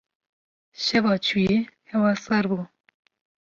Şeva 0.83 1.15
çûyî 1.25 1.59
hewa 1.89 2.13
sar 2.23 2.45
bû. 2.51 2.61